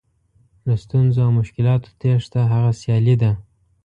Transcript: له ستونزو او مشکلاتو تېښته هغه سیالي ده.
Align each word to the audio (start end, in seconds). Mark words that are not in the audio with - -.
له 0.67 0.75
ستونزو 0.83 1.19
او 1.25 1.31
مشکلاتو 1.39 1.89
تېښته 2.01 2.41
هغه 2.53 2.71
سیالي 2.81 3.15
ده. 3.21 3.31